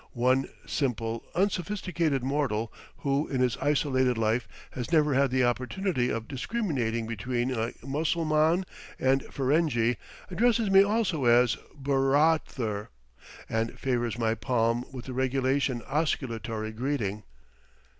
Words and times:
One 0.17 0.49
simple, 0.65 1.23
unsophisticated 1.35 2.23
mortal, 2.23 2.73
who 2.97 3.27
in 3.27 3.39
his 3.39 3.55
isolated 3.57 4.17
life 4.17 4.47
has 4.71 4.91
never 4.91 5.13
had 5.13 5.29
the 5.29 5.43
opportunity 5.43 6.09
of 6.09 6.27
discriminating 6.27 7.05
between 7.05 7.51
a 7.51 7.73
Mussulman 7.85 8.65
and 8.97 9.21
a 9.21 9.25
Ferenghi, 9.31 9.97
addresses 10.31 10.71
me 10.71 10.81
also 10.81 11.25
as 11.25 11.55
"bur 11.75 12.09
raa 12.13 12.39
ther," 12.39 12.89
and 13.47 13.77
favors 13.77 14.17
my 14.17 14.33
palm 14.33 14.85
with 14.91 15.05
the 15.05 15.13
regulation 15.13 15.83
osculatory 15.87 16.71
greeting. 16.71 17.21